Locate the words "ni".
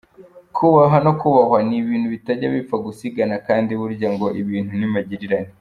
1.67-1.75, 4.75-4.87